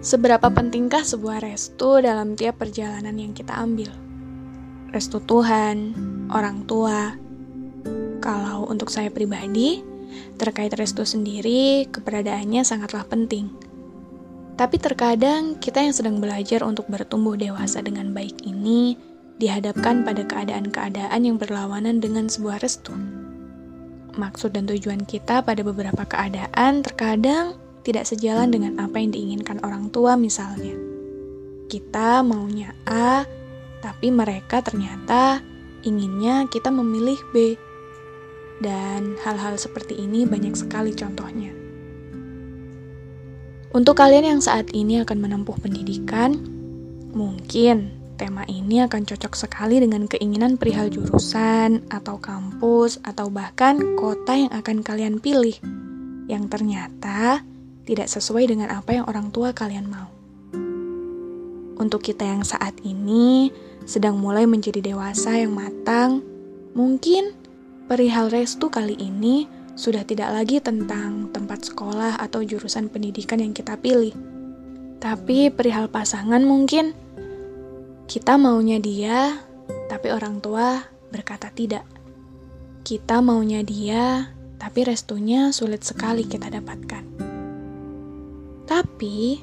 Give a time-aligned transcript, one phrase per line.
[0.00, 3.92] Seberapa pentingkah sebuah restu dalam tiap perjalanan yang kita ambil?
[4.96, 5.92] Restu Tuhan,
[6.32, 7.12] orang tua.
[8.24, 9.84] Kalau untuk saya pribadi,
[10.40, 13.52] terkait restu sendiri, keberadaannya sangatlah penting.
[14.56, 18.96] Tapi terkadang kita yang sedang belajar untuk bertumbuh dewasa dengan baik ini
[19.36, 22.96] dihadapkan pada keadaan-keadaan yang berlawanan dengan sebuah restu.
[24.16, 29.88] Maksud dan tujuan kita pada beberapa keadaan terkadang tidak sejalan dengan apa yang diinginkan orang
[29.88, 30.76] tua misalnya.
[31.70, 33.24] Kita maunya A,
[33.80, 35.40] tapi mereka ternyata
[35.86, 37.56] inginnya kita memilih B.
[38.60, 41.48] Dan hal-hal seperti ini banyak sekali contohnya.
[43.70, 46.34] Untuk kalian yang saat ini akan menempuh pendidikan,
[47.14, 54.36] mungkin tema ini akan cocok sekali dengan keinginan perihal jurusan, atau kampus, atau bahkan kota
[54.36, 55.56] yang akan kalian pilih,
[56.28, 57.40] yang ternyata
[57.90, 60.06] tidak sesuai dengan apa yang orang tua kalian mau.
[61.74, 63.50] Untuk kita yang saat ini
[63.82, 66.22] sedang mulai menjadi dewasa yang matang,
[66.78, 67.34] mungkin
[67.90, 73.74] perihal restu kali ini sudah tidak lagi tentang tempat sekolah atau jurusan pendidikan yang kita
[73.74, 74.14] pilih.
[75.02, 76.94] Tapi perihal pasangan mungkin
[78.06, 79.42] kita maunya dia,
[79.90, 81.82] tapi orang tua berkata tidak.
[82.86, 84.30] Kita maunya dia,
[84.62, 87.09] tapi restunya sulit sekali kita dapatkan.
[88.70, 89.42] Tapi,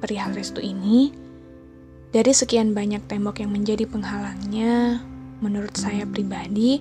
[0.00, 1.12] perihal restu ini,
[2.08, 5.04] dari sekian banyak tembok yang menjadi penghalangnya,
[5.44, 6.80] menurut saya pribadi,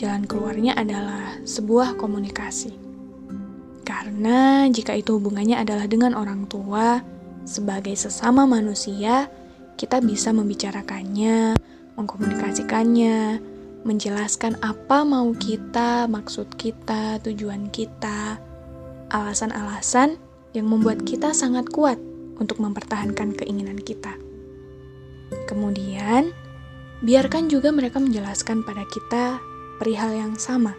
[0.00, 2.72] jalan keluarnya adalah sebuah komunikasi.
[3.84, 7.04] Karena jika itu hubungannya adalah dengan orang tua,
[7.44, 9.28] sebagai sesama manusia,
[9.76, 11.52] kita bisa membicarakannya,
[12.00, 13.44] mengkomunikasikannya,
[13.84, 18.40] menjelaskan apa mau kita, maksud kita, tujuan kita,
[19.12, 21.96] alasan-alasan yang membuat kita sangat kuat
[22.40, 24.16] untuk mempertahankan keinginan kita.
[25.48, 26.32] Kemudian,
[27.00, 29.40] biarkan juga mereka menjelaskan pada kita
[29.80, 30.76] perihal yang sama.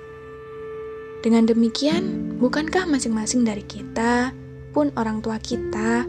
[1.24, 4.36] Dengan demikian, bukankah masing-masing dari kita,
[4.76, 6.04] pun orang tua kita,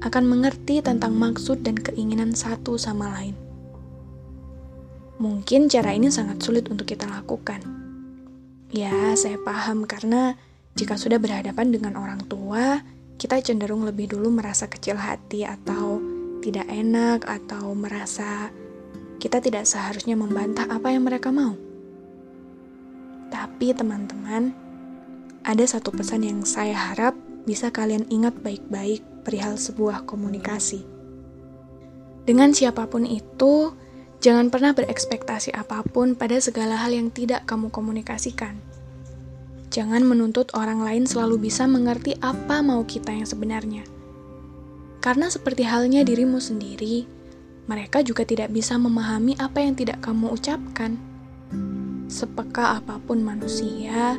[0.00, 3.36] akan mengerti tentang maksud dan keinginan satu sama lain?
[5.20, 7.60] Mungkin cara ini sangat sulit untuk kita lakukan.
[8.72, 10.38] Ya, saya paham karena
[10.78, 12.80] jika sudah berhadapan dengan orang tua,
[13.20, 16.00] kita cenderung lebih dulu merasa kecil hati atau
[16.40, 18.48] tidak enak atau merasa
[19.20, 21.52] kita tidak seharusnya membantah apa yang mereka mau.
[23.28, 24.56] Tapi teman-teman,
[25.44, 27.12] ada satu pesan yang saya harap
[27.44, 30.80] bisa kalian ingat baik-baik perihal sebuah komunikasi.
[32.24, 33.76] Dengan siapa pun itu,
[34.24, 38.56] jangan pernah berekspektasi apa pun pada segala hal yang tidak kamu komunikasikan.
[39.70, 43.86] Jangan menuntut orang lain selalu bisa mengerti apa mau kita yang sebenarnya.
[44.98, 47.06] Karena seperti halnya dirimu sendiri,
[47.70, 50.98] mereka juga tidak bisa memahami apa yang tidak kamu ucapkan.
[52.10, 54.18] Sepeka apa pun manusia,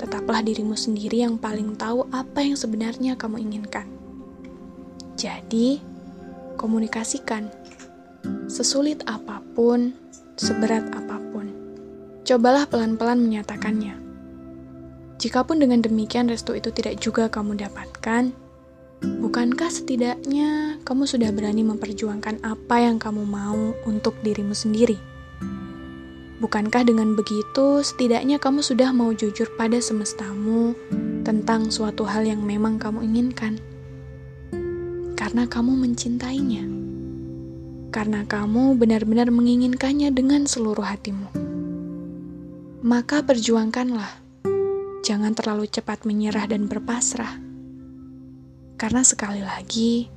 [0.00, 3.84] tetaplah dirimu sendiri yang paling tahu apa yang sebenarnya kamu inginkan.
[5.20, 5.84] Jadi,
[6.56, 7.52] komunikasikan.
[8.48, 9.92] Sesulit apa pun,
[10.40, 11.52] seberat apa pun.
[12.24, 14.09] Cobalah pelan-pelan menyatakannya.
[15.20, 18.32] Jikapun dengan demikian restu itu tidak juga kamu dapatkan,
[19.20, 24.96] bukankah setidaknya kamu sudah berani memperjuangkan apa yang kamu mau untuk dirimu sendiri?
[26.40, 30.72] Bukankah dengan begitu setidaknya kamu sudah mau jujur pada semestamu
[31.20, 33.60] tentang suatu hal yang memang kamu inginkan?
[35.20, 36.64] Karena kamu mencintainya.
[37.92, 41.28] Karena kamu benar-benar menginginkannya dengan seluruh hatimu.
[42.80, 44.29] Maka perjuangkanlah
[45.00, 47.40] jangan terlalu cepat menyerah dan berpasrah.
[48.80, 50.08] Karena sekali lagi,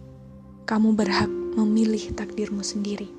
[0.64, 1.28] kamu berhak
[1.60, 3.12] memilih takdirmu sendiri.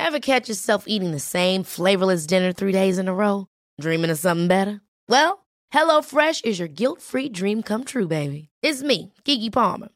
[0.00, 3.48] Ever catch yourself eating the same flavorless dinner three days in a row?
[3.80, 4.80] Dreaming of something better?
[5.10, 8.48] Well, HelloFresh is your guilt-free dream come true, baby.
[8.62, 9.95] It's me, Kiki Palmer.